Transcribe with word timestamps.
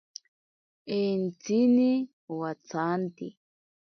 Entsini 0.99 1.91
watsanti. 2.39 3.27